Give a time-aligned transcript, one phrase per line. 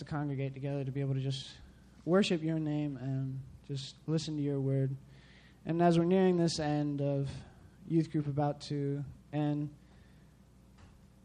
[0.00, 1.50] to congregate together to be able to just
[2.06, 4.96] worship your name and just listen to your word.
[5.66, 7.28] And as we're nearing this end of
[7.86, 9.68] youth group about to end,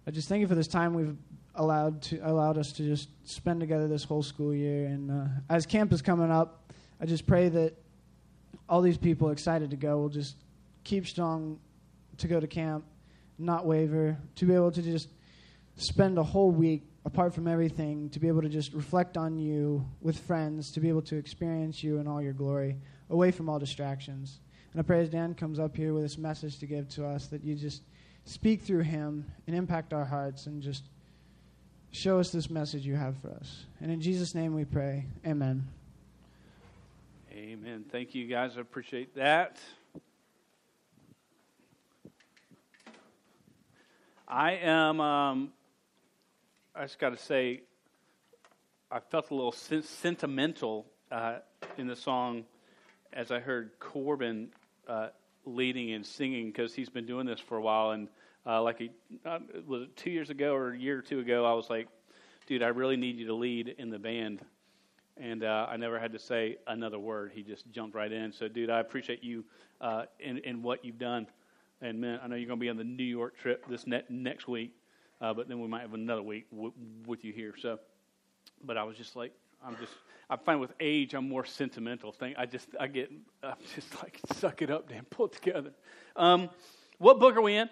[0.06, 1.16] I just thank you for this time we've
[1.56, 4.88] allowed to allowed us to just spend together this whole school year.
[4.88, 7.74] And uh, as camp is coming up, I just pray that
[8.68, 10.36] all these people excited to go will just
[10.84, 11.60] keep strong
[12.18, 12.84] to go to camp,
[13.40, 15.08] not waver, to be able to just
[15.78, 19.86] spend a whole week apart from everything, to be able to just reflect on you
[20.02, 22.78] with friends, to be able to experience you in all your glory,
[23.12, 24.40] away from all distractions.
[24.74, 27.28] And I pray as Dan comes up here with this message to give to us,
[27.28, 27.84] that you just
[28.26, 30.90] speak through him and impact our hearts and just
[31.92, 33.66] show us this message you have for us.
[33.80, 35.06] And in Jesus' name we pray.
[35.26, 35.68] Amen.
[37.32, 37.86] Amen.
[37.92, 38.58] Thank you, guys.
[38.58, 39.60] I appreciate that.
[44.28, 45.54] I am, um,
[46.78, 47.62] I just got to say,
[48.92, 51.38] I felt a little sen- sentimental uh,
[51.78, 52.44] in the song
[53.14, 54.50] as I heard Corbin
[54.86, 55.08] uh,
[55.46, 57.92] leading and singing because he's been doing this for a while.
[57.92, 58.10] And
[58.46, 58.92] uh, like, he,
[59.26, 61.88] uh, was two years ago or a year or two ago, I was like,
[62.46, 64.42] dude, I really need you to lead in the band.
[65.16, 67.32] And uh, I never had to say another word.
[67.34, 68.34] He just jumped right in.
[68.34, 69.46] So, dude, I appreciate you
[69.80, 71.28] uh, in, in what you've done.
[71.82, 74.04] And man, I know you're going to be on the New York trip this ne-
[74.10, 74.76] next week,
[75.22, 76.74] uh, but then we might have another week w-
[77.06, 77.54] with you here.
[77.58, 77.80] So,
[78.64, 79.34] but I was just like,
[79.66, 79.94] I'm just,
[80.30, 82.12] I find with age, I'm more sentimental.
[82.12, 83.12] Thing, I just, I get,
[83.44, 85.72] I'm just like, suck it up, Dan, pull it together.
[86.16, 86.50] Um,
[86.98, 87.70] what book are we in?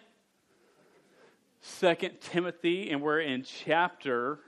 [1.61, 4.39] Second Timothy, and we're in chapter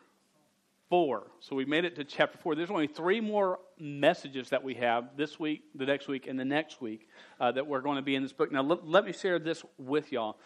[0.90, 1.28] four.
[1.40, 2.56] So we made it to chapter four.
[2.56, 6.46] There's only three more messages that we have this week, the next week, and the
[6.46, 7.08] next week
[7.40, 8.52] uh, that we're going to be in this book.
[8.52, 10.38] Now, let, let me share this with y'all.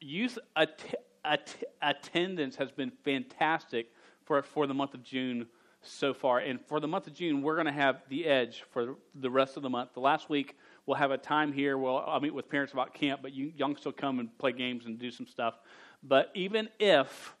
[0.00, 3.92] Youth att- att- attendance has been fantastic
[4.24, 5.46] for, for the month of June
[5.82, 6.38] so far.
[6.38, 9.56] And for the month of June, we're going to have the edge for the rest
[9.56, 9.94] of the month.
[9.94, 13.20] The last week, we'll have a time here where I'll meet with parents about camp,
[13.22, 15.58] but you, young still come and play games and do some stuff.
[16.02, 17.34] But even if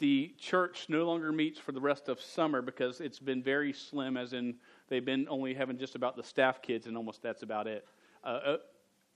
[0.00, 4.16] the church no longer meets for the rest of summer because it's been very slim,
[4.16, 4.56] as in
[4.88, 7.86] they've been only having just about the staff kids, and almost that's about it
[8.24, 8.56] uh, uh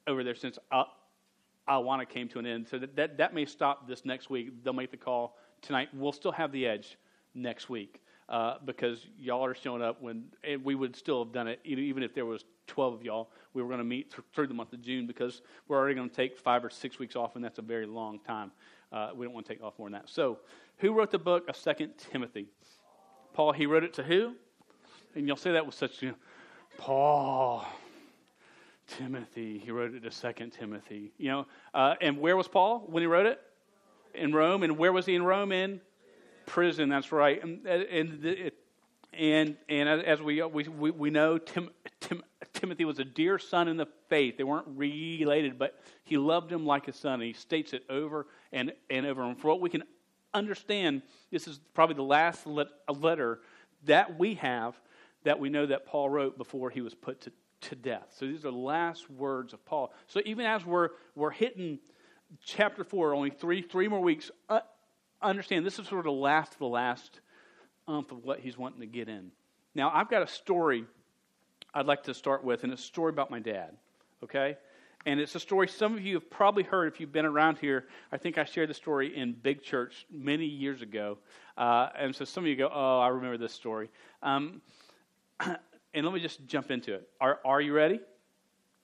[0.07, 0.59] over there since
[1.71, 2.69] Awana came to an end.
[2.69, 4.65] So that, that, that, may stop this next week.
[4.65, 5.89] They'll make the call tonight.
[5.95, 6.99] We'll still have the edge
[7.35, 10.25] next week uh, because y'all are showing up when
[10.65, 13.31] we would still have done it even if there was 12 of y'all.
[13.55, 16.09] We were going to meet th- through the month of June because we're already going
[16.09, 18.53] to take five or six weeks off, and that's a very long time.
[18.93, 20.09] Uh, we don't want to take off more than that.
[20.09, 20.39] So,
[20.79, 22.47] who wrote the book of Second Timothy?
[23.33, 23.53] Paul.
[23.53, 24.35] He wrote it to who?
[25.15, 26.15] And you'll say that with such, you know,
[26.79, 27.67] Paul,
[28.99, 29.59] Timothy.
[29.59, 31.13] He wrote it to Second Timothy.
[31.19, 33.41] You know, uh, and where was Paul when he wrote it?
[34.15, 34.63] In Rome.
[34.63, 35.53] And where was he in Rome?
[35.53, 35.81] In
[36.47, 36.89] prison.
[36.89, 37.43] That's right.
[37.43, 38.53] And and
[39.13, 41.71] and, and as we, we, we know, Tim,
[42.01, 44.37] Tim, Timothy was a dear son in the faith.
[44.37, 47.15] They weren't related, but he loved him like a son.
[47.15, 49.23] And he states it over and, and over.
[49.23, 49.83] And for what we can
[50.33, 53.41] understand, this is probably the last letter
[53.85, 54.79] that we have
[55.25, 58.15] that we know that Paul wrote before he was put to, to death.
[58.19, 59.93] So these are the last words of Paul.
[60.07, 61.79] So even as we're, we're hitting
[62.45, 64.61] chapter 4, only three, three more weeks, uh,
[65.23, 67.21] understand this is sort of the last of the last
[67.87, 69.31] umph of what he's wanting to get in.
[69.75, 70.85] Now, I've got a story
[71.75, 73.77] I'd like to start with, and it's a story about my dad,
[74.25, 74.57] okay?
[75.07, 77.87] And it's a story some of you have probably heard if you've been around here.
[78.13, 81.19] I think I shared the story in Big Church many years ago.
[81.57, 83.89] Uh, and so some of you go, oh, I remember this story.
[84.23, 84.61] Um,
[85.95, 87.09] and let me just jump into it.
[87.21, 88.01] Are, are you ready?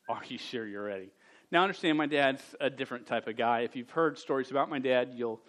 [0.08, 1.10] Are you sure you're ready?
[1.50, 3.60] Now, understand my dad's a different type of guy.
[3.60, 5.40] If you've heard stories about my dad, you'll,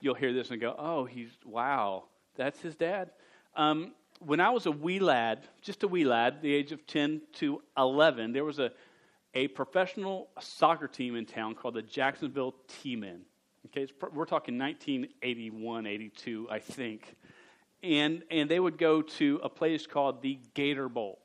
[0.00, 2.04] you'll hear this and go, oh, he's, wow,
[2.36, 3.10] that's his dad.
[3.56, 7.22] Um, when I was a wee lad, just a wee lad, the age of 10
[7.34, 8.72] to 11, there was a,
[9.34, 13.22] a professional soccer team in town called the Jacksonville Tea Men.
[13.66, 17.14] Okay, we're talking 1981, 82, I think.
[17.82, 21.18] And, and they would go to a place called the Gator Bowl.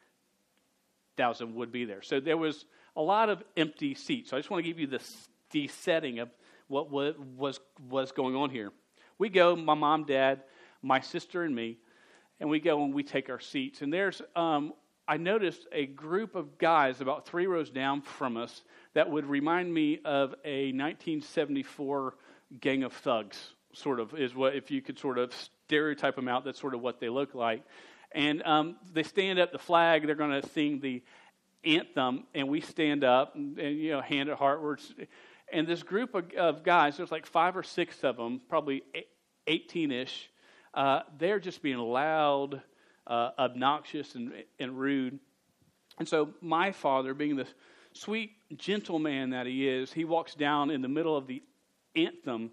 [1.16, 2.00] thousand would be there.
[2.00, 2.64] So there was
[2.96, 4.30] a lot of empty seats.
[4.30, 5.00] So I just want to give you the,
[5.50, 6.30] the setting of
[6.68, 8.72] what was, was, was going on here.
[9.18, 10.42] We go, my mom, dad,
[10.82, 11.78] my sister, and me,
[12.40, 13.82] and we go and we take our seats.
[13.82, 14.72] And there's, um,
[15.06, 18.62] I noticed a group of guys about three rows down from us
[18.94, 22.14] that would remind me of a 1974
[22.60, 25.32] gang of thugs, sort of, is what, if you could sort of
[25.66, 27.62] stereotype them out, that's sort of what they look like.
[28.12, 31.02] And um, they stand up the flag, they're going to sing the
[31.64, 34.92] anthem, and we stand up and, and you know, hand it heartwards.
[35.52, 38.82] And this group of, of, guys, there's like five or six of them, probably
[39.46, 40.30] 18 ish,
[40.72, 42.60] uh, they're just being loud,
[43.06, 45.18] uh, obnoxious, and, and rude.
[45.98, 47.46] And so my father, being the
[47.92, 51.42] sweet, gentle man that he is, he walks down in the middle of the
[51.94, 52.50] anthem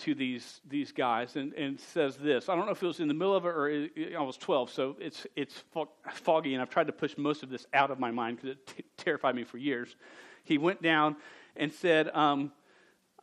[0.00, 2.48] to these these guys and, and says this.
[2.48, 4.36] I don't know if it was in the middle of it or it, I was
[4.36, 5.64] 12, so it's it's
[6.12, 8.66] foggy, and I've tried to push most of this out of my mind because it
[8.66, 9.96] t- terrified me for years.
[10.44, 11.16] He went down
[11.56, 12.52] and said, um,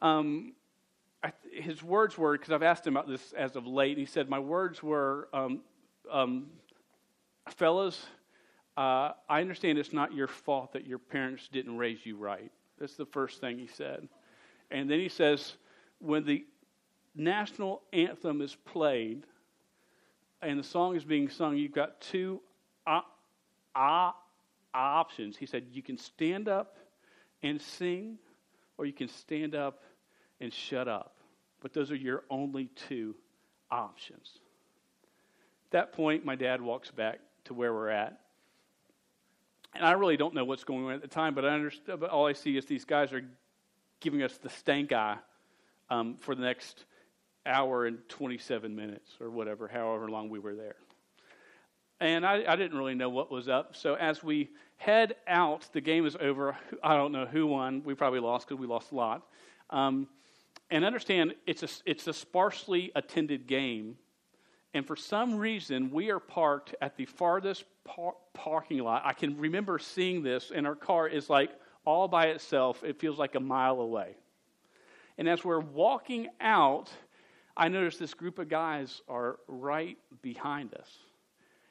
[0.02, 0.54] um,
[1.24, 3.92] I, his words were because I've asked him about this as of late.
[3.92, 5.62] And he said, "My words were, um,
[6.12, 6.48] um
[7.50, 8.06] fellas,
[8.76, 12.96] uh, I understand it's not your fault that your parents didn't raise you right." That's
[12.96, 14.08] the first thing he said,
[14.70, 15.58] and then he says,
[16.00, 16.46] "When the
[17.18, 19.24] national anthem is played
[20.42, 22.42] and the song is being sung, you've got two
[24.74, 25.38] options.
[25.38, 26.78] He said, You can stand up
[27.42, 28.18] and sing,
[28.78, 29.84] or you can stand up
[30.40, 31.16] and shut up.
[31.62, 33.16] But those are your only two
[33.72, 34.40] options.
[35.68, 38.20] At that point, my dad walks back to where we're at.
[39.74, 42.00] And I really don't know what's going on at the time, but I understand.
[42.00, 43.24] But all I see is these guys are
[44.00, 45.18] giving us the stank eye
[45.90, 46.86] um, for the next
[47.48, 50.76] hour and 27 minutes or whatever, however long we were there.
[52.00, 53.76] And I, I, didn't really know what was up.
[53.76, 56.56] So as we head out, the game is over.
[56.84, 57.82] I don't know who won.
[57.84, 59.24] We probably lost because we lost a lot.
[59.72, 60.08] Um,
[60.70, 63.98] and understand it's a, it's a sparsely attended game.
[64.74, 69.02] And for some reason, we are parked at the farthest par- parking lot.
[69.06, 71.52] I can remember seeing this, and our car is like
[71.84, 72.84] all by itself.
[72.84, 74.18] It feels like a mile away.
[75.18, 76.92] And as we're walking out,
[77.58, 80.90] I noticed this group of guys are right behind us.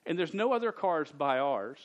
[0.05, 1.79] And there's no other cars by ours.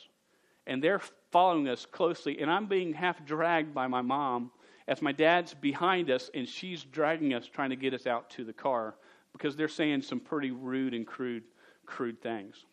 [0.66, 1.00] And they're
[1.30, 2.40] following us closely.
[2.40, 4.50] And I'm being half dragged by my mom
[4.88, 8.44] as my dad's behind us and she's dragging us, trying to get us out to
[8.44, 8.96] the car
[9.32, 11.44] because they're saying some pretty rude and crude,
[11.86, 12.66] crude things.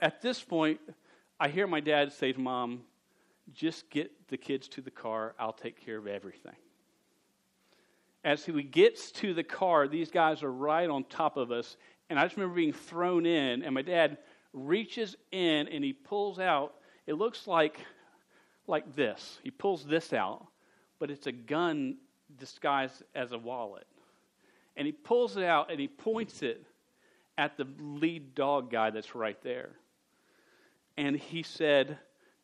[0.00, 0.80] At this point,
[1.38, 2.80] I hear my dad say to mom,
[3.52, 5.34] just get the kids to the car.
[5.38, 6.56] I'll take care of everything
[8.24, 11.76] as he gets to the car, these guys are right on top of us.
[12.08, 14.18] And I just remember being thrown in, and my dad
[14.52, 16.74] reaches in and he pulls out,
[17.06, 17.78] it looks like,
[18.66, 19.38] like this.
[19.42, 20.46] He pulls this out,
[20.98, 21.96] but it's a gun
[22.36, 23.86] disguised as a wallet.
[24.76, 26.64] And he pulls it out and he points it
[27.38, 29.70] at the lead dog guy that's right there.
[30.96, 31.98] And he said,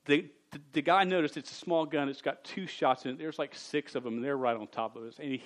[0.06, 2.08] the, the, the, guy noticed it's a small gun.
[2.08, 3.18] It's got two shots in it.
[3.18, 5.18] There's like six of them, and they're right on top of us.
[5.18, 5.42] And he,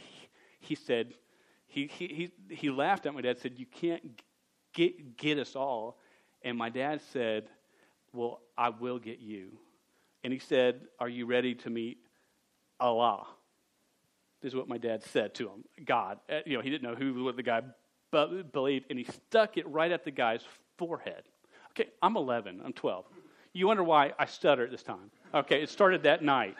[0.60, 1.14] he said,
[1.66, 4.20] he, he, he, he laughed at my dad, said, You can't
[4.72, 5.98] get, get us all.
[6.42, 7.48] And my dad said,
[8.12, 9.58] Well, I will get you.
[10.24, 11.98] And he said, Are you ready to meet
[12.78, 13.26] Allah?
[14.42, 16.18] This is what my dad said to him God.
[16.28, 17.62] Uh, you know, he didn't know who what the guy
[18.10, 20.42] believed, and he stuck it right at the guy's
[20.76, 21.22] forehead.
[21.70, 23.04] Okay, I'm 11, I'm 12.
[23.52, 25.10] You wonder why I stutter at this time.
[25.34, 26.56] Okay, it started that night.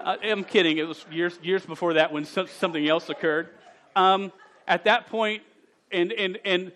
[0.00, 0.78] Uh, I'm kidding.
[0.78, 3.48] It was years, years before that when so, something else occurred.
[3.94, 4.32] Um,
[4.66, 5.42] at that point,
[5.92, 6.72] and, and, and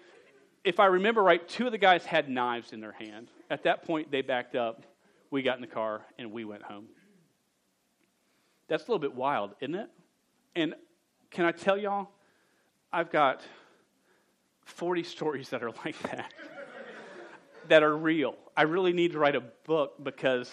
[0.65, 3.29] if I remember right, two of the guys had knives in their hand.
[3.51, 4.85] At that point, they backed up.
[5.31, 6.87] We got in the car and we went home.
[8.69, 9.91] That's a little bit wild, isn't it?
[10.55, 10.75] And
[11.31, 12.09] can I tell y'all,
[12.93, 13.43] I've got
[14.65, 16.33] 40 stories that are like that,
[17.69, 18.37] that are real.
[18.57, 20.51] I really need to write a book because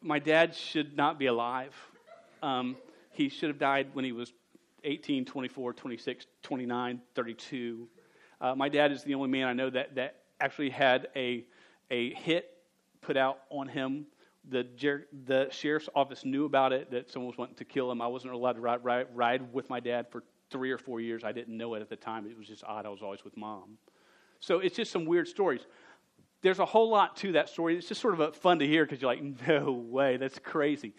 [0.00, 1.74] my dad should not be alive.
[2.42, 2.76] Um,
[3.12, 4.32] he should have died when he was
[4.84, 7.88] 18, 24, 26, 29, 32.
[8.40, 11.44] Uh, my dad is the only man I know that, that actually had a,
[11.90, 12.50] a hit
[13.00, 14.06] put out on him.
[14.48, 14.66] The,
[15.26, 18.00] the sheriff's office knew about it, that someone was wanting to kill him.
[18.00, 21.24] I wasn't allowed to ride, ride, ride with my dad for three or four years.
[21.24, 22.26] I didn't know it at the time.
[22.26, 22.86] It was just odd.
[22.86, 23.78] I was always with mom.
[24.38, 25.62] So it's just some weird stories
[26.46, 27.76] there's a whole lot to that story.
[27.76, 30.94] It's just sort of fun to hear because you're like, no way, that's crazy.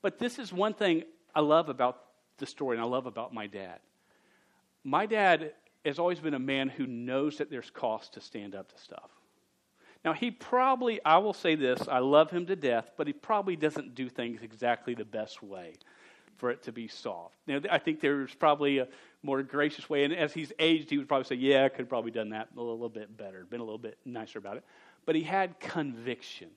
[0.00, 1.02] But this is one thing
[1.34, 1.98] I love about
[2.38, 3.80] the story and I love about my dad.
[4.84, 5.54] My dad
[5.84, 9.10] has always been a man who knows that there's cost to stand up to stuff.
[10.04, 13.56] Now, he probably, I will say this, I love him to death, but he probably
[13.56, 15.74] doesn't do things exactly the best way
[16.36, 17.34] for it to be solved.
[17.46, 18.88] Now, I think there's probably a
[19.22, 21.88] more gracious way, and as he's aged, he would probably say, Yeah, I could have
[21.88, 24.64] probably done that a little bit better, been a little bit nicer about it.
[25.04, 26.48] But he had conviction.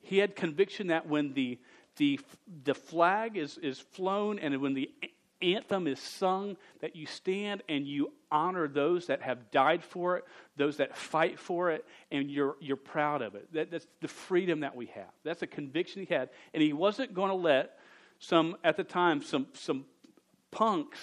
[0.00, 1.58] He had conviction that when the,
[1.96, 2.20] the,
[2.64, 4.90] the flag is, is flown and when the
[5.40, 10.24] anthem is sung, that you stand and you honor those that have died for it,
[10.56, 13.52] those that fight for it, and you're, you're proud of it.
[13.52, 15.10] That, that's the freedom that we have.
[15.24, 16.30] That's a conviction he had.
[16.54, 17.78] And he wasn't going to let
[18.18, 19.84] some, at the time, some, some
[20.50, 20.98] punks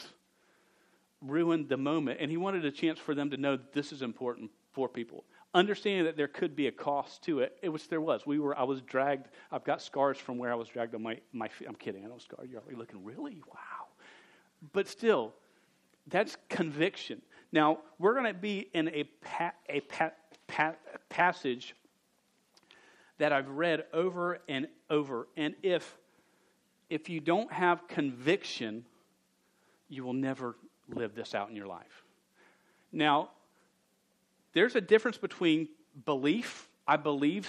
[1.22, 2.19] ruin the moment.
[2.19, 5.24] And he wanted a chance for them to know this is important for people.
[5.56, 8.26] Understanding that there could be a cost to it, it was there was.
[8.26, 9.30] We were I was dragged.
[9.54, 11.70] I've got scars from where I was dragged on my my feet.
[11.70, 12.04] I'm kidding.
[12.04, 12.44] I don't scar.
[12.46, 13.88] You're looking really wow,
[14.74, 15.34] but still,
[16.08, 17.22] that's conviction.
[17.54, 20.12] Now we're going to be in a pa- a pa-
[20.46, 20.76] pa-
[21.08, 21.74] passage
[23.18, 25.98] that I've read over and over, and if
[26.90, 28.86] if you don't have conviction,
[29.88, 30.58] you will never
[30.90, 32.04] live this out in your life.
[32.92, 33.30] Now,
[34.56, 35.68] there's a difference between
[36.06, 37.48] belief, I believe,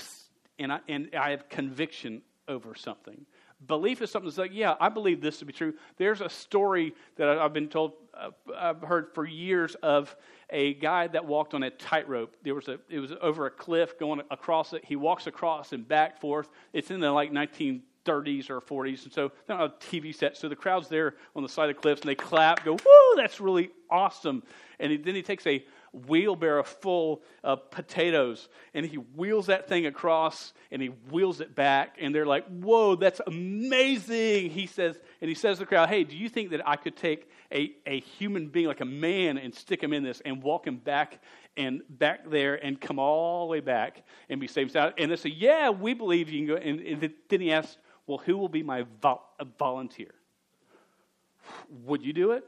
[0.59, 3.25] and I, and I have conviction over something.
[3.67, 5.73] Belief is something that's like, yeah, I believe this to be true.
[5.97, 10.15] There's a story that I've been told, uh, I've heard for years of
[10.51, 12.37] a guy that walked on a tightrope.
[12.43, 14.85] There was a, it was over a cliff going across it.
[14.85, 16.51] He walks across and back forth.
[16.73, 19.05] It's in the like 19 30s or 40s.
[19.05, 20.37] And so they're on a TV set.
[20.37, 23.17] So the crowd's there on the side of the cliffs and they clap, go, woo,
[23.17, 24.43] that's really awesome.
[24.79, 25.65] And he, then he takes a
[26.07, 31.97] wheelbarrow full of potatoes and he wheels that thing across and he wheels it back.
[32.01, 34.51] And they're like, whoa, that's amazing.
[34.51, 36.97] He says, and he says to the crowd, hey, do you think that I could
[36.97, 40.67] take a, a human being, like a man, and stick him in this and walk
[40.67, 41.23] him back
[41.57, 44.77] and back there and come all the way back and be saved?
[44.77, 46.57] And they say, yeah, we believe you can go.
[46.57, 49.23] And, and then he asks, well, who will be my vo-
[49.59, 50.15] volunteer?
[51.85, 52.45] Would you do it?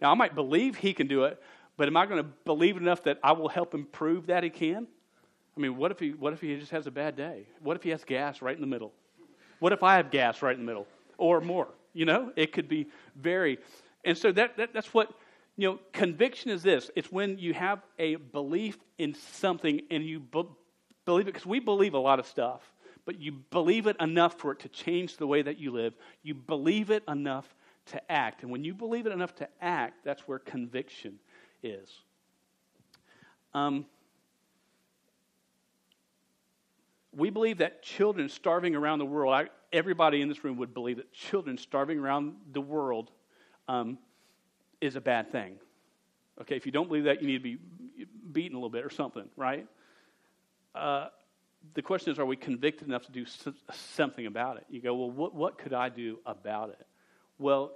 [0.00, 1.42] Now, I might believe he can do it,
[1.78, 4.50] but am I going to believe enough that I will help him prove that he
[4.50, 4.86] can?
[5.56, 7.46] I mean, what if he, what if he just has a bad day?
[7.62, 8.92] What if he has gas right in the middle?
[9.60, 11.68] What if I have gas right in the middle or more?
[11.94, 13.58] You know, it could be very.
[14.04, 15.10] And so that, that that's what,
[15.56, 20.20] you know, conviction is this it's when you have a belief in something and you
[20.20, 20.44] be-
[21.06, 22.60] believe it, because we believe a lot of stuff
[23.08, 25.94] but you believe it enough for it to change the way that you live.
[26.22, 27.54] You believe it enough
[27.86, 28.42] to act.
[28.42, 31.18] And when you believe it enough to act, that's where conviction
[31.62, 31.88] is.
[33.54, 33.86] Um,
[37.16, 40.98] we believe that children starving around the world, I, everybody in this room would believe
[40.98, 43.10] that children starving around the world
[43.66, 43.98] um,
[44.80, 45.56] is a bad thing.
[46.40, 47.58] Okay, if you don't believe that, you need to be
[48.32, 49.66] beaten a little bit or something, right?
[50.74, 51.08] Uh,
[51.74, 53.26] the question is, are we convicted enough to do
[53.72, 54.66] something about it?
[54.70, 56.86] You go, well, what, what could I do about it?
[57.38, 57.72] Well,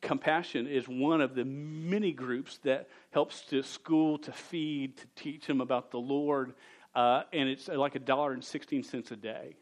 [0.00, 5.46] compassion is one of the many groups that helps to school, to feed, to teach
[5.46, 6.54] them about the Lord,
[6.94, 9.56] uh, and it's like a dollar and 16 cents a day.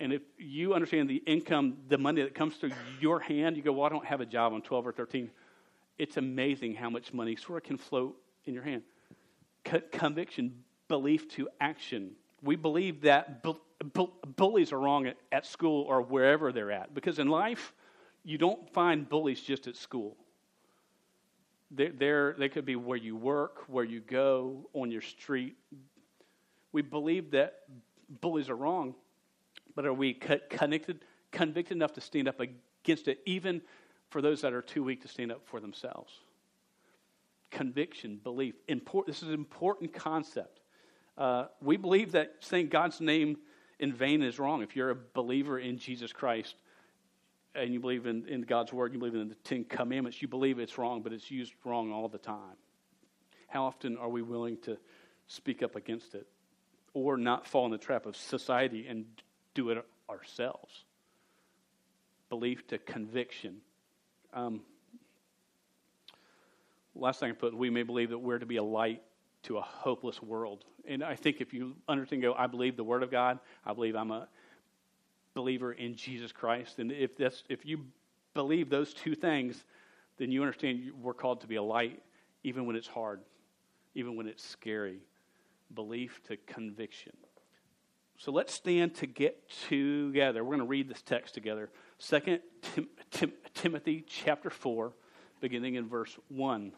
[0.00, 2.70] And if you understand the income, the money that comes through
[3.00, 4.52] your hand, you go, well, I don't have a job.
[4.52, 5.30] I'm 12 or 13.
[5.98, 8.82] It's amazing how much money sort of can float in your hand.
[9.64, 12.12] Co- conviction belief to action.
[12.42, 13.54] We believe that bu-
[13.92, 16.94] bu- bullies are wrong at, at school or wherever they're at.
[16.94, 17.74] Because in life,
[18.28, 20.14] you don't find bullies just at school.
[21.70, 25.56] They're, they're, they could be where you work, where you go, on your street.
[26.70, 27.60] We believe that
[28.20, 28.94] bullies are wrong,
[29.74, 33.62] but are we connected, convicted enough to stand up against it, even
[34.10, 36.12] for those that are too weak to stand up for themselves?
[37.50, 38.56] Conviction, belief.
[38.68, 40.60] Import, this is an important concept.
[41.16, 43.38] Uh, we believe that saying God's name
[43.78, 44.60] in vain is wrong.
[44.60, 46.56] If you're a believer in Jesus Christ
[47.54, 50.58] and you believe in, in God's word, you believe in the Ten Commandments, you believe
[50.58, 52.56] it's wrong, but it's used wrong all the time.
[53.48, 54.76] How often are we willing to
[55.26, 56.26] speak up against it
[56.94, 59.06] or not fall in the trap of society and
[59.54, 60.84] do it ourselves?
[62.28, 63.56] Belief to conviction.
[64.34, 64.60] Um,
[66.94, 69.02] last thing I put, we may believe that we're to be a light
[69.44, 70.64] to a hopeless world.
[70.86, 73.96] And I think if you understand, go, I believe the Word of God, I believe
[73.96, 74.28] I'm a
[75.38, 76.80] believer in Jesus Christ.
[76.80, 77.84] And if, that's, if you
[78.34, 79.64] believe those two things,
[80.16, 82.02] then you understand we're called to be a light
[82.42, 83.20] even when it's hard,
[83.94, 84.98] even when it's scary.
[85.72, 87.12] Belief to conviction.
[88.16, 90.42] So let's stand to get together.
[90.42, 91.70] We're going to read this text together.
[91.98, 94.92] Second Tim, Tim, Timothy chapter 4,
[95.40, 96.72] beginning in verse 1.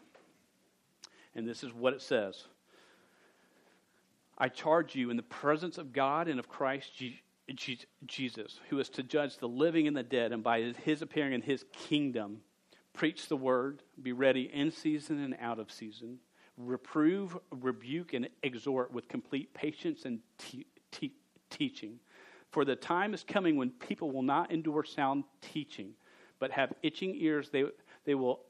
[1.33, 2.45] And this is what it says
[4.37, 7.17] I charge you in the presence of God and of Christ Jesus,
[8.69, 11.65] who is to judge the living and the dead, and by his appearing in his
[11.73, 12.41] kingdom,
[12.93, 16.19] preach the word, be ready in season and out of season,
[16.57, 21.15] reprove, rebuke, and exhort with complete patience and te- te-
[21.49, 21.99] teaching.
[22.51, 25.93] For the time is coming when people will not endure sound teaching,
[26.39, 27.49] but have itching ears.
[27.49, 27.65] They,
[28.05, 28.41] they will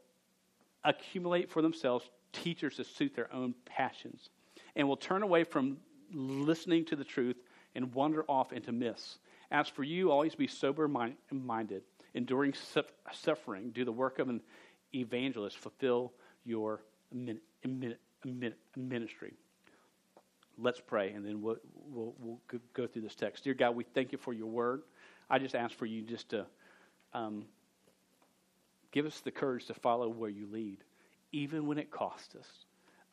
[0.83, 4.29] accumulate for themselves teachers to suit their own passions
[4.75, 5.77] and will turn away from
[6.13, 7.37] listening to the truth
[7.75, 9.19] and wander off into myths.
[9.49, 12.53] As for you, always be sober minded, enduring
[13.11, 14.41] suffering, do the work of an
[14.93, 16.13] evangelist, fulfill
[16.45, 16.81] your
[18.75, 19.33] ministry.
[20.57, 22.39] Let's pray, and then we'll, we'll, we'll,
[22.73, 23.43] go through this text.
[23.43, 24.83] Dear God, we thank you for your word.
[25.29, 26.45] I just ask for you just to
[27.13, 27.45] um,
[28.91, 30.77] give us the courage to follow where you lead,
[31.31, 32.47] even when it costs us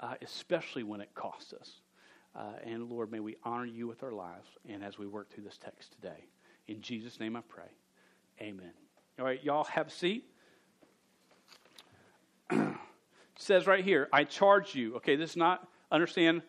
[0.01, 1.81] uh, especially when it costs us.
[2.39, 5.43] Uh, and Lord, may we honor you with our lives and as we work through
[5.43, 6.29] this text today.
[6.69, 7.71] In Jesus' name I pray.
[8.41, 8.71] Amen.
[9.19, 10.25] All right, y'all have a seat.
[13.37, 14.95] says right here, I charge you.
[14.97, 16.43] Okay, this is not, understand,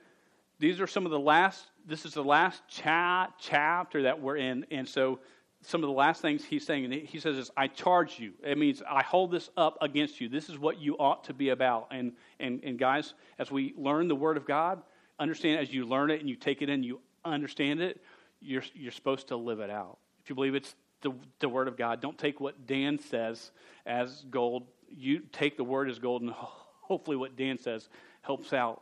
[0.60, 4.68] these are some of the last, this is the last cha- chapter that we're in.
[4.70, 5.20] And so
[5.64, 8.34] some of the last things he's saying, he says is, I charge you.
[8.44, 10.30] It means I hold this up against you.
[10.30, 11.88] This is what you ought to be about.
[11.90, 14.84] And, and, and guys, as we learn the Word of God,
[15.20, 18.02] understand as you learn it and you take it in, you understand it,
[18.42, 19.98] you're, you're supposed to live it out.
[20.24, 23.52] If you believe it's the, the Word of God, don't take what Dan says
[23.86, 24.68] as gold.
[24.90, 26.32] You take the Word as gold, and
[26.82, 27.90] hopefully what Dan says
[28.22, 28.82] helps out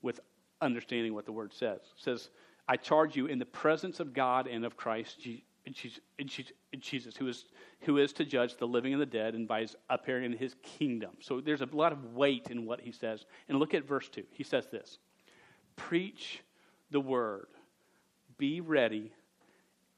[0.00, 0.20] with
[0.60, 1.80] understanding what the Word says.
[1.80, 2.30] It says,
[2.68, 5.20] I charge you in the presence of God and of Christ
[5.70, 7.44] Jesus who is,
[7.82, 10.54] who is to judge the living and the dead and by his appearing in his
[10.62, 11.10] kingdom.
[11.20, 13.24] So there's a lot of weight in what he says.
[13.48, 14.24] And look at verse 2.
[14.30, 14.98] He says this
[15.76, 16.42] Preach
[16.90, 17.46] the word,
[18.38, 19.12] be ready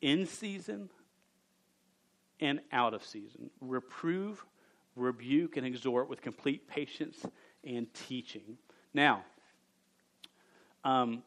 [0.00, 0.90] in season
[2.40, 3.50] and out of season.
[3.60, 4.44] Reprove,
[4.96, 7.24] rebuke, and exhort with complete patience
[7.64, 8.58] and teaching.
[8.92, 9.24] Now,
[10.84, 11.22] um,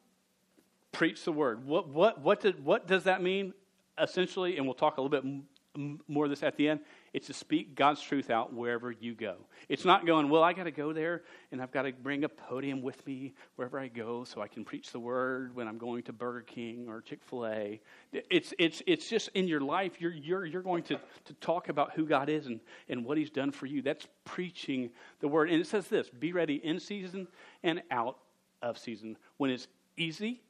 [0.92, 1.66] preach the word.
[1.66, 3.54] What, what, what, did, what does that mean?
[4.02, 6.80] essentially, and we'll talk a little bit more of this at the end,
[7.14, 9.36] it's to speak God's truth out wherever you go.
[9.70, 12.30] It's not going, well, I got to go there and I've got to bring a
[12.30, 16.04] podium with me wherever I go so I can preach the word when I'm going
[16.04, 17.82] to Burger King or Chick fil A.
[18.12, 21.94] It's, it's, it's just in your life, you're, you're, you're going to, to talk about
[21.94, 23.82] who God is and, and what He's done for you.
[23.82, 24.90] That's preaching
[25.20, 25.50] the word.
[25.50, 27.28] And it says this be ready in season
[27.64, 28.18] and out
[28.62, 29.68] of season when it's
[29.98, 30.42] easy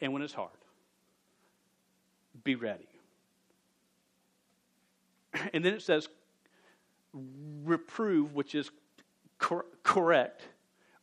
[0.00, 0.50] and when it's hard
[2.44, 2.87] be ready.
[5.52, 6.08] And then it says,
[7.64, 8.70] reprove, which is
[9.38, 10.42] cor- correct,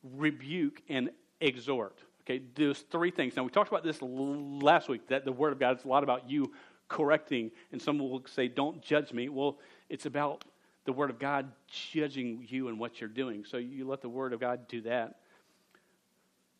[0.03, 1.09] rebuke, and
[1.41, 1.99] exhort.
[2.23, 3.35] Okay, those three things.
[3.35, 6.03] Now, we talked about this last week that the Word of God is a lot
[6.03, 6.51] about you
[6.87, 9.29] correcting, and some will say, Don't judge me.
[9.29, 10.43] Well, it's about
[10.85, 13.45] the Word of God judging you and what you're doing.
[13.45, 15.19] So you let the Word of God do that.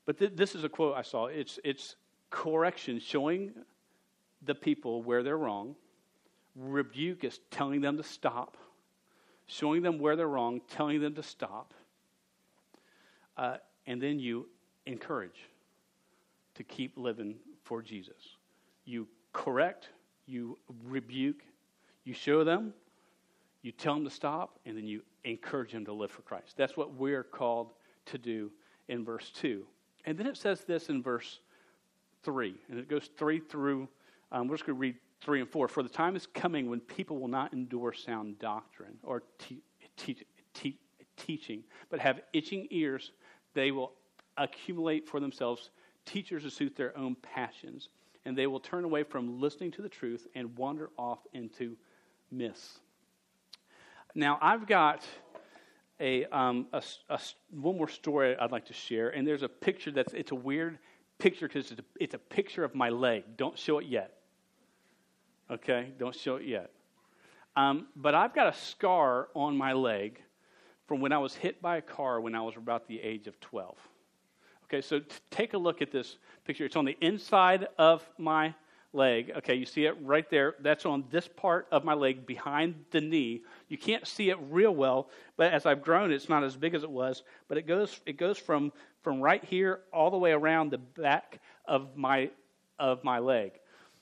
[0.05, 1.27] But th- this is a quote I saw.
[1.27, 1.95] It's, it's
[2.29, 3.53] correction, showing
[4.43, 5.75] the people where they're wrong.
[6.55, 8.57] Rebuke is telling them to stop,
[9.47, 11.73] showing them where they're wrong, telling them to stop.
[13.37, 14.47] Uh, and then you
[14.85, 15.49] encourage
[16.55, 18.37] to keep living for Jesus.
[18.85, 19.89] You correct,
[20.25, 21.43] you rebuke,
[22.05, 22.73] you show them,
[23.61, 26.55] you tell them to stop, and then you encourage them to live for Christ.
[26.55, 27.73] That's what we're called
[28.05, 28.51] to do
[28.87, 29.65] in verse 2.
[30.05, 31.39] And then it says this in verse
[32.23, 33.89] 3, and it goes 3 through
[34.31, 35.67] um, we're just going to read 3 and 4.
[35.67, 39.63] For the time is coming when people will not endure sound doctrine or te-
[39.97, 40.79] te- te-
[41.17, 43.11] teaching, but have itching ears.
[43.55, 43.93] They will
[44.37, 45.71] accumulate for themselves
[46.05, 47.89] teachers to suit their own passions,
[48.25, 51.75] and they will turn away from listening to the truth and wander off into
[52.31, 52.79] myths.
[54.13, 55.03] Now, I've got
[55.99, 59.91] a, um, a, a, one more story I'd like to share, and there's a picture
[59.91, 60.77] that's it's a weird
[61.17, 63.23] picture because it's, it's a picture of my leg.
[63.37, 64.14] Don't show it yet.
[65.49, 65.91] Okay?
[65.97, 66.71] Don't show it yet.
[67.55, 70.21] Um, but I've got a scar on my leg
[70.87, 73.39] from when I was hit by a car when I was about the age of
[73.39, 73.77] 12.
[74.65, 76.65] Okay, so t- take a look at this picture.
[76.65, 78.53] It's on the inside of my
[78.93, 79.31] leg.
[79.37, 80.55] Okay, you see it right there.
[80.61, 83.43] That's on this part of my leg behind the knee.
[83.67, 86.83] You can't see it real well, but as I've grown, it's not as big as
[86.83, 87.23] it was.
[87.47, 88.71] But it goes it goes from
[89.03, 92.31] from right here all the way around the back of my
[92.79, 93.51] of my leg.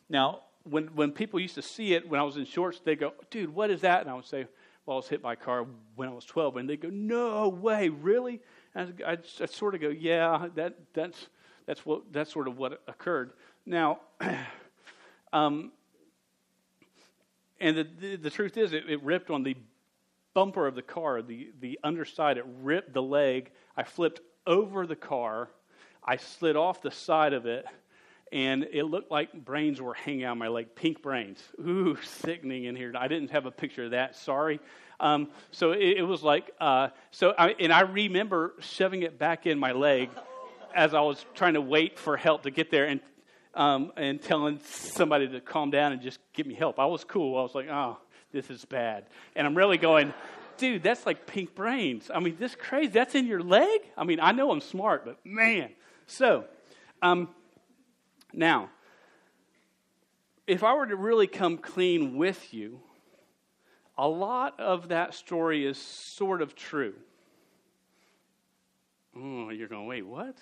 [0.09, 3.13] Now, when when people used to see it when I was in shorts, they go,
[3.29, 4.47] "Dude, what is that?" And I would say,
[4.85, 7.49] "Well, I was hit by a car when I was 12." And they go, "No
[7.49, 8.41] way, really?"
[8.75, 11.27] And I, sort of go, "Yeah, that that's."
[11.65, 13.33] that's what that's sort of what occurred.
[13.65, 13.99] Now,
[15.33, 15.71] um,
[17.59, 19.55] and the, the, the truth is, it, it ripped on the
[20.33, 22.37] bumper of the car, the the underside.
[22.37, 23.51] It ripped the leg.
[23.77, 25.49] I flipped over the car.
[26.03, 27.65] I slid off the side of it,
[28.33, 31.41] and it looked like brains were hanging out of my leg, pink brains.
[31.61, 32.91] Ooh, sickening in here.
[32.97, 34.15] I didn't have a picture of that.
[34.15, 34.59] Sorry.
[34.99, 39.45] Um, so it, it, was like, uh, so, I, and I remember shoving it back
[39.45, 40.09] in my leg
[40.73, 43.01] as I was trying to wait for help to get there and,
[43.53, 46.79] um, and telling somebody to calm down and just give me help.
[46.79, 47.37] I was cool.
[47.37, 47.99] I was like, oh,
[48.31, 49.05] this is bad.
[49.35, 50.11] And I'm really going,
[50.57, 52.09] dude, that's like pink brains.
[52.11, 52.87] I mean, this crazy.
[52.87, 53.81] That's in your leg?
[53.95, 55.69] I mean, I know I'm smart, but man.
[56.07, 56.45] So,
[57.03, 57.29] um,
[58.33, 58.69] now,
[60.45, 62.79] if I were to really come clean with you,
[63.97, 66.95] a lot of that story is sort of true.
[69.15, 70.35] Oh, you're going, wait, what?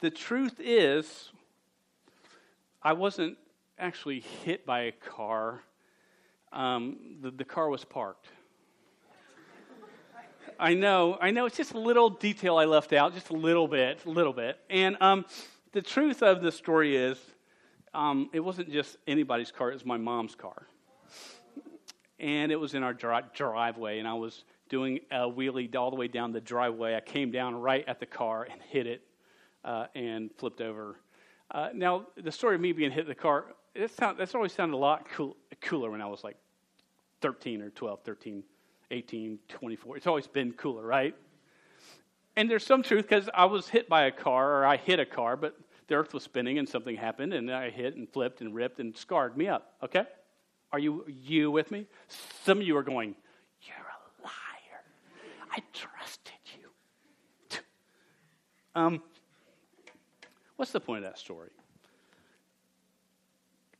[0.00, 1.30] The truth is,
[2.82, 3.38] I wasn't
[3.78, 5.62] actually hit by a car.
[6.52, 8.26] Um, the, the car was parked.
[10.60, 11.46] I know, I know.
[11.46, 14.58] It's just a little detail I left out, just a little bit, a little bit.
[14.68, 15.24] And um,
[15.72, 17.18] the truth of the story is,
[17.94, 20.66] um, it wasn't just anybody's car; it was my mom's car
[22.20, 25.96] and it was in our dri- driveway, and I was doing a wheelie all the
[25.96, 26.96] way down the driveway.
[26.96, 29.02] I came down right at the car and hit it
[29.64, 30.96] uh, and flipped over.
[31.50, 33.46] Uh, now, the story of me being hit in the car,
[33.86, 36.36] sound, that's always sounded a lot cool, cooler when I was like
[37.20, 38.42] 13 or 12, 13,
[38.90, 39.96] 18, 24.
[39.96, 41.14] It's always been cooler, right?
[42.38, 45.04] And there's some truth because I was hit by a car or I hit a
[45.04, 48.54] car, but the earth was spinning and something happened and I hit and flipped and
[48.54, 50.04] ripped and scarred me up, okay?
[50.70, 51.86] Are you, you with me?
[52.44, 53.16] Some of you are going,
[53.62, 54.84] You're a liar.
[55.50, 57.58] I trusted you.
[58.76, 59.02] Um,
[60.54, 61.50] what's the point of that story?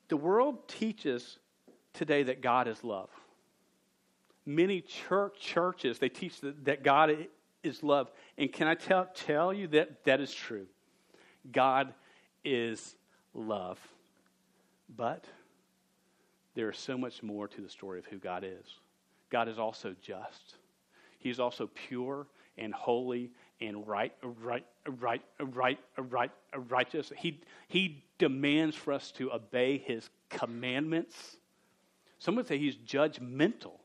[0.09, 1.38] The world teaches
[1.92, 3.11] today that God is love.
[4.44, 7.29] Many church, churches, they teach that, that God
[7.62, 8.11] is love.
[8.37, 10.66] And can I tell, tell you that that is true?
[11.51, 11.92] God
[12.44, 12.94] is
[13.35, 13.79] love.
[14.94, 15.25] But
[16.55, 18.66] there is so much more to the story of who God is.
[19.31, 20.57] God is also just.
[21.18, 24.64] He's also pure and holy and right, right,
[25.01, 26.31] right, right, right,
[26.68, 27.12] righteous.
[27.16, 31.37] He, he demands for us to obey his commandments.
[32.18, 33.79] Some would say he's judgmental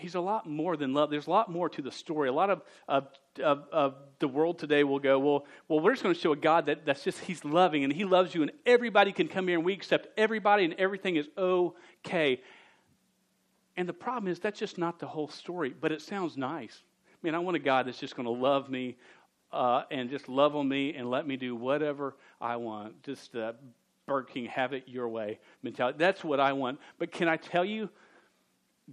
[0.00, 1.10] he's a lot more than love.
[1.10, 2.28] There's a lot more to the story.
[2.28, 3.08] A lot of, of,
[3.42, 6.36] of, of, the world today will go, well, well, we're just going to show a
[6.36, 9.56] God that, that's just, he's loving and he loves you and everybody can come here
[9.56, 12.42] and we accept everybody and everything is okay.
[13.76, 16.82] And the problem is that's just not the whole story, but it sounds nice.
[17.06, 18.96] I mean, I want a God that's just going to love me
[19.52, 23.02] uh, and just love on me and let me do whatever I want.
[23.02, 23.52] Just uh,
[24.06, 25.96] Burger King, have it your way mentality.
[25.98, 26.78] That's what I want.
[26.98, 27.88] But can I tell you,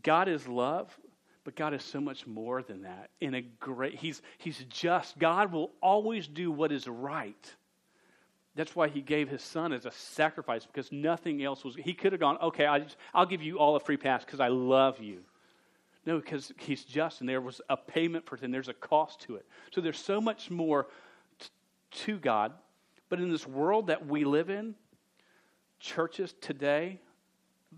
[0.04, 0.98] God is love,
[1.44, 3.10] but God is so much more than that.
[3.22, 5.18] In a great, he's, he's just.
[5.18, 7.56] God will always do what is right.
[8.56, 11.76] That's why he gave his son as a sacrifice because nothing else was.
[11.76, 14.40] He could have gone, okay, I just, I'll give you all a free pass because
[14.40, 15.20] I love you.
[16.08, 19.22] No, because he's just and there was a payment for it and there's a cost
[19.22, 19.46] to it.
[19.72, 20.88] So there's so much more
[21.38, 21.50] t-
[22.06, 22.54] to God.
[23.10, 24.74] But in this world that we live in,
[25.80, 27.00] churches today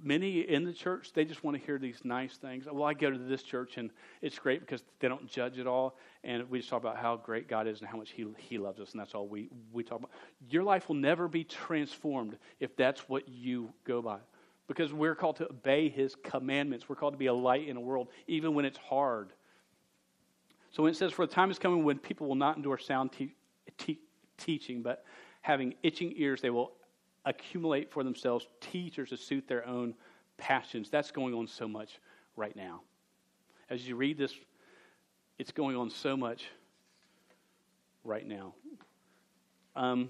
[0.01, 2.65] many in the church, they just want to hear these nice things.
[2.71, 3.89] Well, I go to this church and
[4.21, 5.97] it's great because they don't judge at all.
[6.23, 8.79] And we just talk about how great God is and how much He, he loves
[8.79, 8.91] us.
[8.91, 10.11] And that's all we, we talk about.
[10.49, 14.19] Your life will never be transformed if that's what you go by.
[14.67, 16.87] Because we're called to obey His commandments.
[16.87, 19.33] We're called to be a light in a world, even when it's hard.
[20.71, 23.11] So when it says, For the time is coming when people will not endure sound
[23.11, 23.35] te-
[23.77, 23.99] te-
[24.37, 25.05] teaching, but
[25.41, 26.73] having itching ears, they will
[27.29, 29.93] accumulate for themselves teachers to suit their own
[30.37, 30.89] passions.
[30.89, 31.99] That's going on so much
[32.35, 32.81] right now.
[33.69, 34.33] As you read this,
[35.37, 36.47] it's going on so much
[38.03, 38.55] right now.
[39.75, 40.09] Um,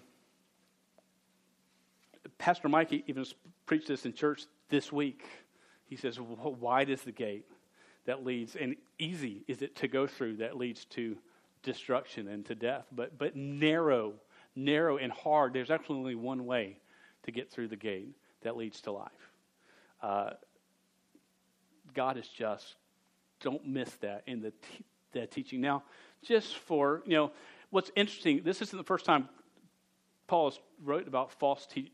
[2.38, 3.26] Pastor Mike even
[3.66, 5.26] preached this in church this week.
[5.86, 7.46] He says, Wide is the gate
[8.06, 11.18] that leads, and easy is it to go through that leads to
[11.64, 14.14] destruction and to death, but, but narrow,
[14.56, 15.52] narrow and hard.
[15.52, 16.78] There's actually only one way
[17.24, 19.32] to get through the gate that leads to life.
[20.02, 20.32] Uh,
[21.94, 22.76] God is just.
[23.42, 24.54] Don't miss that in the,
[25.14, 25.62] the teaching.
[25.62, 25.84] Now,
[26.24, 27.32] just for, you know,
[27.70, 29.30] what's interesting, this isn't the first time
[30.28, 31.92] Paul has wrote about false te-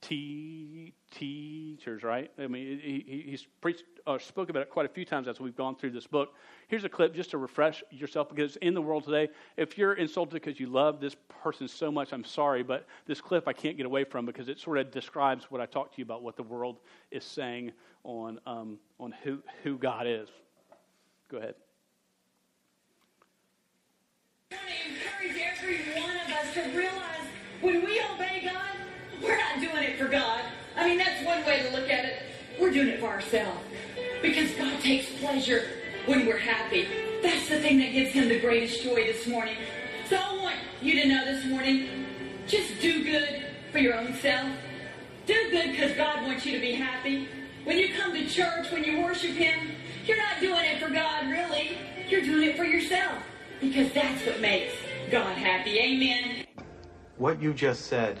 [0.00, 2.30] te- teachers, right?
[2.38, 5.56] I mean, he, he's preached or spoke about it quite a few times as we've
[5.56, 6.34] gone through this book.
[6.68, 10.34] Here's a clip just to refresh yourself because in the world today, if you're insulted
[10.34, 13.86] because you love this person so much, I'm sorry, but this clip I can't get
[13.86, 16.44] away from because it sort of describes what I talked to you about what the
[16.44, 16.78] world
[17.10, 17.72] is saying
[18.04, 20.28] on, um, on who, who God is.
[21.28, 21.54] Go ahead.
[24.52, 27.26] I want to encourage every one of us to realize
[27.60, 28.76] when we obey God,
[29.20, 30.42] we're not doing it for God.
[30.76, 32.25] I mean, that's one way to look at it.
[32.58, 33.60] We're doing it for ourselves.
[34.22, 35.64] Because God takes pleasure
[36.06, 36.86] when we're happy.
[37.22, 39.56] That's the thing that gives him the greatest joy this morning.
[40.08, 42.06] So I want you to know this morning,
[42.46, 44.48] just do good for your own self.
[45.26, 47.28] Do good because God wants you to be happy.
[47.64, 49.72] When you come to church, when you worship him,
[50.06, 51.78] you're not doing it for God, really.
[52.08, 53.18] You're doing it for yourself.
[53.60, 54.74] Because that's what makes
[55.10, 55.78] God happy.
[55.78, 56.46] Amen.
[57.18, 58.20] What you just said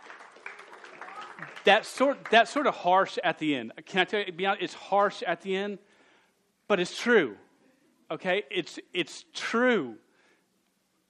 [1.65, 3.73] That sort, that's sort of harsh at the end.
[3.85, 5.79] Can I tell you, honest, it's harsh at the end,
[6.67, 7.35] but it's true.
[8.09, 8.43] Okay?
[8.49, 9.95] It's, it's true.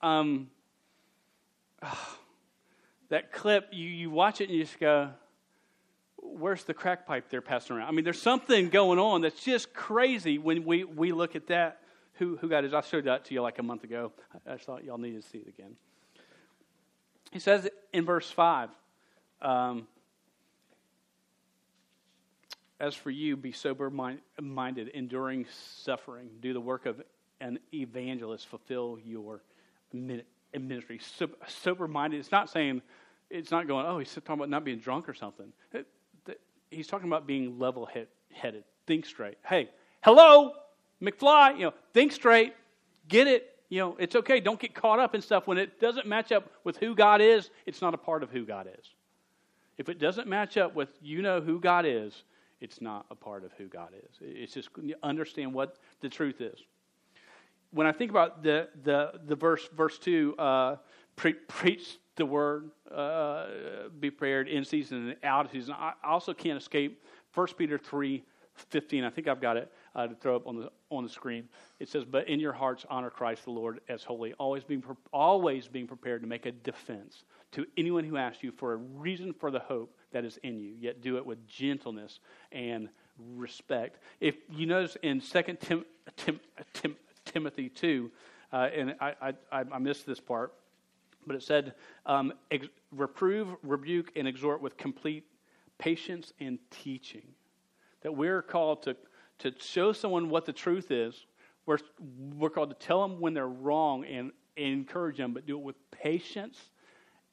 [0.02, 0.50] Um,
[3.10, 5.12] that clip, you, you watch it and you just go,
[6.18, 7.88] where's the crack pipe they're passing around?
[7.88, 11.80] I mean, there's something going on that's just crazy when we, we look at that.
[12.16, 12.74] Who, who got it?
[12.74, 14.12] I showed that to you like a month ago.
[14.48, 15.76] I, I thought y'all needed to see it again.
[17.32, 18.70] He says in verse 5
[19.42, 19.88] um,
[22.82, 23.92] As for you, be sober
[24.42, 25.46] minded, enduring
[25.84, 27.00] suffering, do the work of
[27.40, 29.44] an evangelist, fulfill your
[29.94, 31.00] ministry.
[31.48, 32.82] Sober minded, it's not saying,
[33.30, 35.54] it's not going, oh, he's talking about not being drunk or something.
[36.72, 37.88] He's talking about being level
[38.32, 38.64] headed.
[38.88, 39.38] Think straight.
[39.46, 39.70] Hey,
[40.04, 40.54] hello,
[41.04, 42.56] McFly, you know, think straight,
[43.08, 44.40] get it, you know, it's okay.
[44.40, 47.52] Don't get caught up in stuff when it doesn't match up with who God is.
[47.68, 48.86] It's not a part of who God is.
[49.78, 52.24] If it doesn't match up with you know who God is,
[52.62, 54.18] it's not a part of who God is.
[54.22, 54.70] It's just
[55.04, 56.60] understand what the truth is.
[57.72, 60.78] When I think about the the the verse verse two, uh,
[61.16, 63.48] pre- preach the word, uh,
[64.00, 65.74] be prepared in season and out of season.
[65.78, 69.04] I also can't escape 1 Peter three fifteen.
[69.04, 71.48] I think I've got it uh, to throw up on the on the screen.
[71.80, 75.68] It says, "But in your hearts honor Christ the Lord as holy, always being always
[75.68, 79.52] being prepared to make a defense to anyone who asks you for a reason for
[79.52, 80.74] the hope that is in you.
[80.80, 82.20] Yet do it with gentleness
[82.52, 82.90] and
[83.36, 85.86] respect." If you notice in Second Tim,
[86.16, 86.40] Tim,
[86.74, 88.12] Tim, Timothy two,
[88.52, 90.54] uh, and I, I I missed this part,
[91.26, 95.26] but it said, um, ex- "Reprove, rebuke, and exhort with complete."
[95.78, 97.34] Patience and teaching
[98.04, 98.96] that we're called to,
[99.40, 101.26] to show someone what the truth is.
[101.66, 101.80] We're,
[102.38, 105.64] we're called to tell them when they're wrong and, and encourage them, but do it
[105.64, 106.70] with patience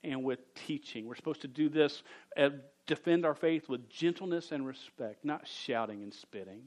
[0.05, 1.07] and with teaching.
[1.07, 2.03] We're supposed to do this,
[2.37, 2.51] uh,
[2.87, 6.63] defend our faith with gentleness and respect, not shouting and spitting.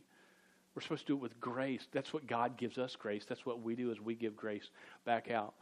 [0.75, 1.87] We're supposed to do it with grace.
[1.91, 3.25] That's what God gives us grace.
[3.27, 4.69] That's what we do as we give grace
[5.05, 5.53] back out.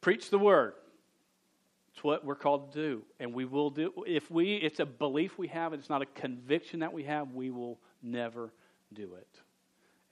[0.00, 0.74] Preach the word.
[1.92, 3.02] It's what we're called to do.
[3.20, 6.06] And we will do if we it's a belief we have, and it's not a
[6.06, 8.52] conviction that we have, we will never
[8.92, 9.40] do it.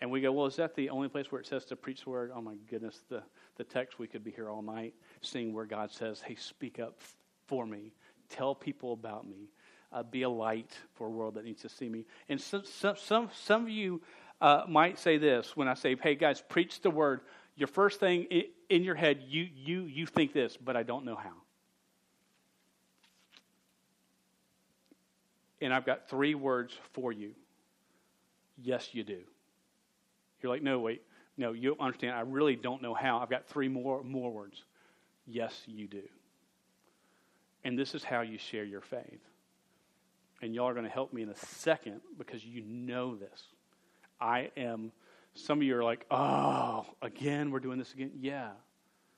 [0.01, 2.11] And we go, well, is that the only place where it says to preach the
[2.11, 2.33] word?
[2.35, 3.23] Oh my goodness, the,
[3.61, 6.99] the text we could be here all night seeing where God says, Hey, speak up
[7.47, 7.93] for me.
[8.31, 9.51] Tell people about me.
[9.93, 12.07] Uh, be a light for a world that needs to see me.
[12.31, 14.01] And some, some, some, some of you
[14.41, 17.21] uh, might say this when I say, hey, guys, preach the word.
[17.55, 18.29] Your first thing
[18.71, 21.35] in your head, you, you, you think this, but I don't know how.
[25.61, 27.33] And I've got three words for you.
[28.63, 29.21] Yes, you do.
[30.41, 31.03] You're like, no, wait.
[31.37, 32.15] No, you understand.
[32.15, 33.19] I really don't know how.
[33.19, 34.63] I've got three more, more words.
[35.27, 36.03] Yes, you do.
[37.65, 39.21] And this is how you share your faith.
[40.43, 43.43] And y'all are going to help me in a second because you know this.
[44.21, 44.93] I am,
[45.35, 48.13] some of you are like, oh, again, we're doing this again.
[48.19, 48.51] Yeah,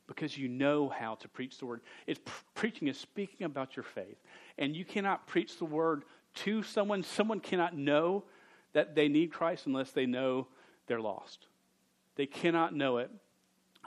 [0.06, 1.80] because you know how to preach the word.
[2.06, 2.20] It's
[2.54, 4.16] preaching is speaking about your faith.
[4.58, 6.04] And you cannot preach the word
[6.36, 7.02] to someone.
[7.02, 8.24] Someone cannot know
[8.72, 10.48] that they need Christ unless they know
[10.86, 11.46] they're lost.
[12.16, 13.10] They cannot know it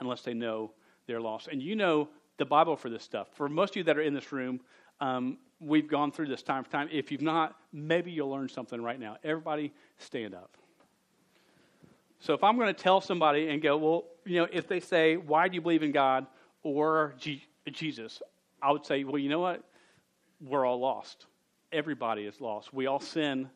[0.00, 0.72] unless they know
[1.06, 1.48] they're lost.
[1.48, 2.08] And you know
[2.38, 3.28] the Bible for this stuff.
[3.34, 4.60] For most of you that are in this room,
[5.00, 6.88] um, we've gone through this time for time.
[6.92, 9.16] If you've not, maybe you'll learn something right now.
[9.24, 10.56] Everybody, stand up.
[12.18, 15.16] So if I'm going to tell somebody and go, well, you know, if they say,
[15.16, 16.26] why do you believe in God
[16.62, 18.22] or G- Jesus?
[18.62, 19.62] I would say, well, you know what?
[20.40, 21.26] We're all lost.
[21.72, 22.72] Everybody is lost.
[22.72, 23.50] We all sin,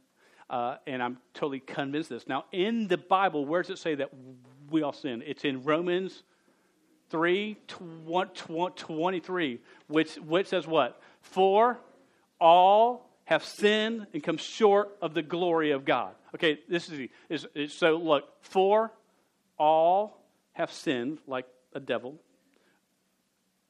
[0.49, 2.27] uh, and I'm totally convinced this.
[2.27, 4.11] Now, in the Bible, where does it say that
[4.71, 5.23] we all sin?
[5.27, 6.23] It's in Romans
[7.11, 11.01] 3 23, which, which says what?
[11.21, 11.79] For
[12.41, 16.15] all have sinned and come short of the glory of God.
[16.35, 18.93] Okay, this is, is, is so look, for
[19.59, 20.21] all
[20.53, 22.17] have sinned like a devil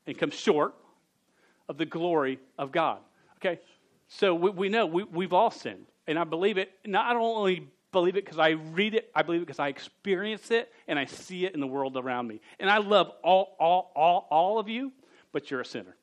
[0.07, 0.75] and come short
[1.69, 2.99] of the glory of God.
[3.37, 3.61] Okay,
[4.09, 5.87] so we, we know we, we've all sinned.
[6.07, 9.47] And I believe it, not only believe it because I read it, I believe it
[9.47, 12.41] because I experience it and I see it in the world around me.
[12.59, 14.93] And I love all, all, all, all of you,
[15.33, 15.97] but you're a sinner.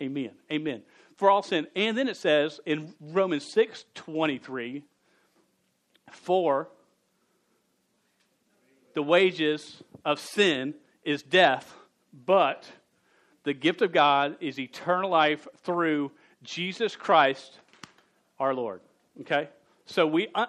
[0.00, 0.30] Amen.
[0.50, 0.82] Amen.
[1.16, 1.66] For all sin.
[1.76, 4.82] And then it says in Romans 6 23,
[6.10, 6.68] for
[8.94, 11.74] the wages of sin is death,
[12.12, 12.66] but
[13.44, 16.12] the gift of God is eternal life through
[16.42, 17.58] Jesus Christ
[18.38, 18.80] our Lord.
[19.20, 19.48] Okay?
[19.86, 20.48] So we un-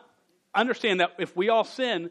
[0.56, 2.10] understand that if we all sin,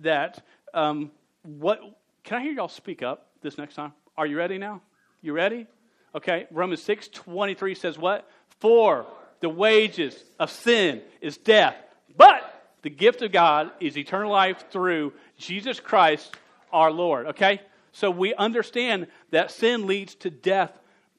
[0.00, 1.10] that um,
[1.42, 1.80] what.
[2.24, 3.92] Can I hear y'all speak up this next time?
[4.16, 4.80] Are you ready now?
[5.20, 5.66] You ready?
[6.14, 6.46] Okay.
[6.50, 8.28] Romans 6 23 says what?
[8.60, 9.06] For
[9.40, 11.76] the wages of sin is death,
[12.16, 12.50] but
[12.82, 16.34] the gift of God is eternal life through Jesus Christ
[16.72, 17.26] our Lord.
[17.28, 17.60] Okay?
[17.92, 20.72] So we understand that sin leads to death,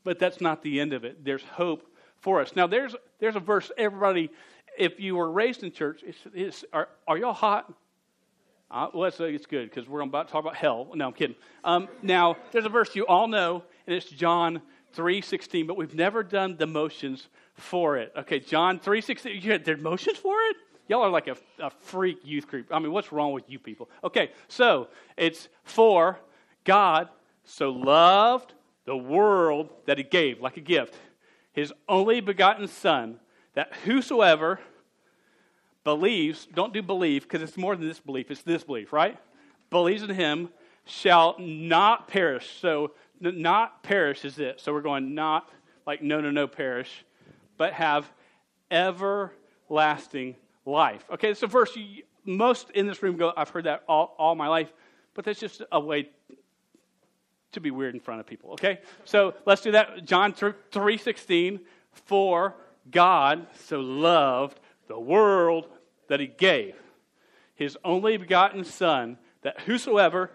[0.04, 1.24] but that's not the end of it.
[1.24, 1.88] There's hope
[2.20, 2.56] for us.
[2.56, 4.30] Now, there's, there's a verse, everybody,
[4.78, 7.72] if you were raised in church, it's, it's, are, are y'all hot?
[8.72, 10.90] Uh, well, it's, it's good because we're about to talk about hell.
[10.94, 11.36] No, I'm kidding.
[11.64, 14.62] Um, now, there's a verse you all know, and it's John
[14.96, 18.12] 3.16, but we've never done the motions for it.
[18.18, 20.58] Okay, John 3.16, you had motions for it?
[20.88, 22.68] Y'all are like a, a freak youth group.
[22.72, 23.90] I mean, what's wrong with you people?
[24.04, 26.20] Okay, so it's for
[26.64, 27.10] God
[27.44, 28.54] so loved
[28.86, 30.96] the world that he gave, like a gift,
[31.54, 33.20] his only begotten Son,
[33.56, 34.60] that whosoever
[35.84, 39.18] believes, don't do believe, because it's more than this belief, it's this belief, right?
[39.70, 40.50] Believes in him
[40.86, 42.60] shall not perish.
[42.60, 44.60] So, not perish is it.
[44.62, 45.50] So, we're going not
[45.88, 47.06] like no, no, no, perish,
[47.58, 48.12] but have
[48.72, 51.06] everlasting life.
[51.12, 54.36] Okay, it's a verse you, most in this room go, I've heard that all, all
[54.36, 54.74] my life,
[55.14, 56.10] but that's just a way
[57.52, 58.80] to be weird in front of people, okay?
[59.06, 60.04] So let's do that.
[60.04, 61.60] John 3.16,
[61.94, 62.56] for
[62.90, 65.68] God so loved the world
[66.08, 66.76] that he gave
[67.56, 70.30] his only begotten Son, that whosoever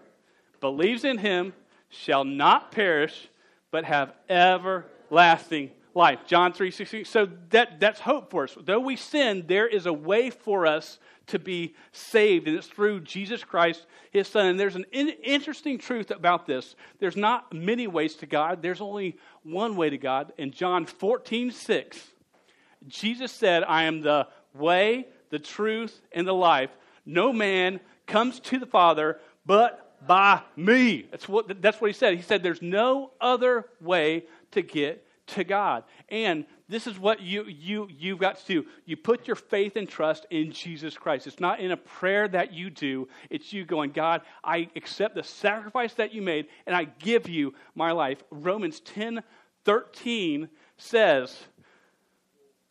[0.59, 1.53] believes in him
[1.89, 3.29] shall not perish,
[3.69, 6.19] but have everlasting life.
[6.25, 7.05] John 3.16.
[7.05, 8.57] So that, that's hope for us.
[8.59, 13.01] Though we sin, there is a way for us to be saved, and it's through
[13.01, 14.47] Jesus Christ, his Son.
[14.47, 16.75] And there's an in- interesting truth about this.
[16.99, 20.33] There's not many ways to God, there's only one way to God.
[20.37, 22.10] In John 14, 6,
[22.87, 26.69] Jesus said, I am the way, the truth, and the life.
[27.05, 31.07] No man comes to the Father but by me.
[31.11, 32.15] That's what, that's what he said.
[32.15, 35.83] He said, There's no other way to get to God.
[36.09, 38.65] And this is what you, you, you've got to do.
[38.85, 41.27] You put your faith and trust in Jesus Christ.
[41.27, 45.23] It's not in a prayer that you do, it's you going, God, I accept the
[45.23, 48.23] sacrifice that you made, and I give you my life.
[48.29, 49.21] Romans 10
[49.63, 51.37] 13 says,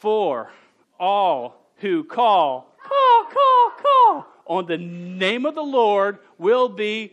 [0.00, 0.50] For
[0.98, 7.12] all who call, call, call, call on the name of the Lord will be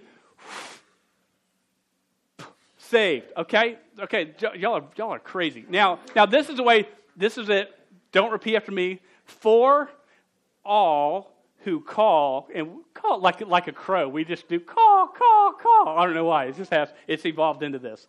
[2.78, 3.26] saved.
[3.36, 3.78] Okay?
[4.00, 5.65] Okay, y'all are, y'all are crazy.
[5.67, 7.78] Now, now this is the way, this is it.
[8.13, 9.02] Don't repeat after me.
[9.26, 9.89] For
[10.63, 11.34] all
[11.65, 15.89] who call, and call like, like a crow, we just do call, call, call.
[15.89, 16.45] I don't know why.
[16.45, 18.08] It just has, it's evolved into this.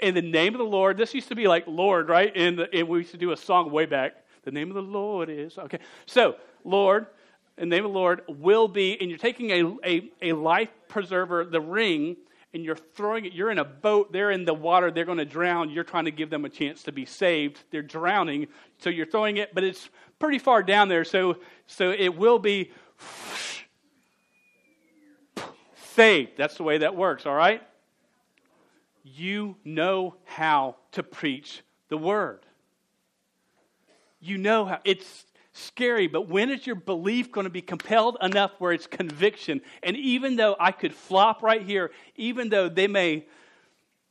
[0.00, 2.32] In the name of the Lord, this used to be like Lord, right?
[2.34, 4.14] And, we used to do a song way back.
[4.44, 5.78] The name of the Lord is, okay.
[6.06, 7.06] So, Lord,
[7.56, 10.70] in the name of the Lord will be, and you're taking a, a, a life
[10.86, 12.16] preserver, the ring,
[12.54, 15.24] and you're throwing it, you're in a boat, they're in the water, they're going to
[15.24, 15.68] drown.
[15.70, 17.58] You're trying to give them a chance to be saved.
[17.70, 18.46] They're drowning,
[18.78, 21.36] so you're throwing it, but it's pretty far down there, so,
[21.66, 22.70] so it will be
[25.94, 26.32] saved.
[26.38, 27.62] That's the way that works, all right?
[29.14, 32.40] You know how to preach the word.
[34.20, 34.80] You know how.
[34.84, 39.60] It's scary, but when is your belief going to be compelled enough where it's conviction?
[39.82, 43.26] And even though I could flop right here, even though they may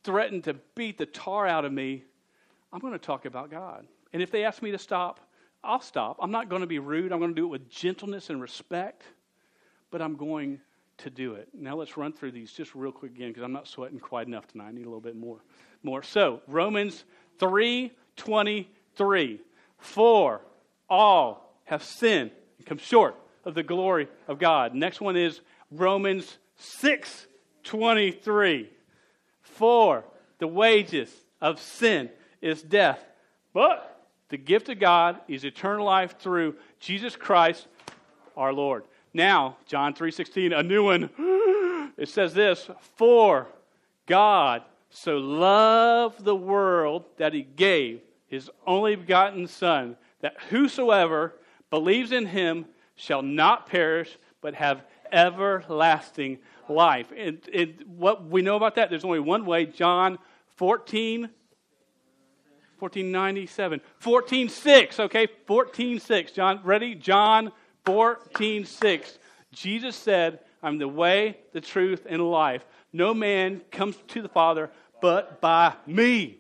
[0.04, 2.04] threaten to beat the tar out of me,
[2.72, 3.88] I'm going to talk about God.
[4.14, 5.20] And if they ask me to stop,
[5.64, 6.18] I'll stop.
[6.22, 7.12] I'm not going to be rude.
[7.12, 9.04] I'm going to do it with gentleness and respect,
[9.91, 10.62] but I'm going
[10.98, 11.50] to do it.
[11.54, 14.48] Now let's run through these just real quick again because I'm not sweating quite enough
[14.48, 14.68] tonight.
[14.68, 15.39] I need a little bit more.
[15.84, 16.04] More.
[16.04, 17.06] So, Romans
[17.39, 19.39] 3:23.
[19.78, 20.41] For
[20.89, 24.74] all have sinned and come short of the glory of God.
[24.74, 25.41] Next one is
[25.72, 28.70] Romans 6:23.
[29.41, 30.04] For
[30.39, 32.10] the wages of sin
[32.41, 33.06] is death,
[33.54, 37.68] but the gift of God is eternal life through Jesus Christ
[38.36, 38.84] our Lord.
[39.18, 41.09] Now, John 3:16, a new one.
[41.97, 43.47] It says this, "For
[44.05, 44.61] God
[44.91, 51.34] so loved the world that he gave his only begotten son, that whosoever
[51.72, 56.38] believes in him shall not perish but have everlasting
[56.70, 60.20] life." And, and what we know about that, there's only one way, John
[60.57, 61.22] 14
[62.78, 63.82] 1497.
[63.99, 65.26] 14.6, okay?
[65.47, 66.32] 14.6.
[66.32, 66.93] John, ready?
[66.93, 67.51] John
[67.88, 69.18] 14.6.
[69.54, 72.66] Jesus said, I'm the way, the truth, and life.
[72.92, 74.70] No man comes to the Father
[75.02, 76.40] but by me.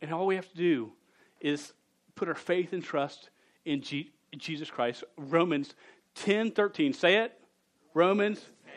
[0.00, 0.92] And all we have to do
[1.40, 1.72] is
[2.14, 3.30] put our faith and trust
[3.64, 5.02] in G- Jesus Christ.
[5.16, 5.74] Romans
[6.16, 6.94] 10.13.
[6.94, 7.36] Say it.
[7.92, 8.74] Romans 10,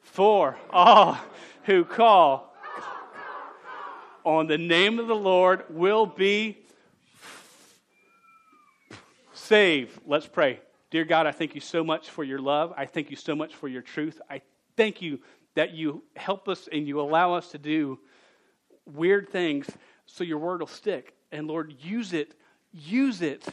[0.00, 1.18] For all
[1.64, 2.54] who call
[4.24, 6.63] on the name of the Lord will be
[9.44, 10.00] saved.
[10.06, 10.60] Let's pray.
[10.90, 12.72] Dear God, I thank you so much for your love.
[12.76, 14.20] I thank you so much for your truth.
[14.30, 14.40] I
[14.76, 15.20] thank you
[15.54, 17.98] that you help us and you allow us to do
[18.86, 19.68] weird things
[20.06, 21.14] so your word will stick.
[21.30, 22.34] And Lord, use it,
[22.72, 23.46] use it.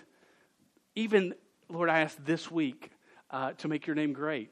[0.95, 1.33] Even,
[1.69, 2.91] Lord, I ask this week
[3.29, 4.51] uh, to make your name great,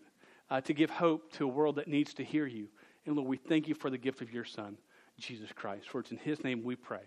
[0.49, 2.67] uh, to give hope to a world that needs to hear you.
[3.05, 4.77] And Lord, we thank you for the gift of your son.
[5.17, 5.89] Jesus Christ.
[5.89, 7.03] For it's in his name we pray.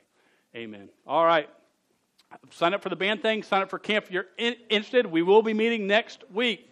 [0.54, 0.90] Amen.
[1.06, 1.48] All right.
[2.50, 3.42] Sign up for the band thing.
[3.42, 5.06] Sign up for camp if you're in, interested.
[5.06, 6.71] We will be meeting next week.